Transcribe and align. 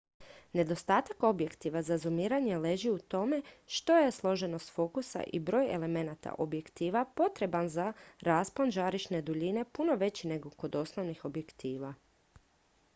nedostatak 0.57 1.19
objektiva 1.31 1.81
za 1.89 1.95
zumiranje 1.97 2.55
leži 2.63 2.89
u 2.93 2.97
tome 3.13 3.41
što 3.67 3.97
je 3.97 4.07
složenost 4.15 4.71
fokusa 4.77 5.23
i 5.33 5.39
broj 5.49 5.67
elemenata 5.75 6.33
objektiva 6.37 7.05
potreban 7.15 7.69
za 7.75 7.93
raspon 8.21 8.71
žarišne 8.71 9.21
duljine 9.21 9.65
puno 9.71 9.95
veći 9.95 10.27
nego 10.33 10.49
kod 10.49 10.75
osnovnih 10.83 11.25
objektiva 11.25 11.93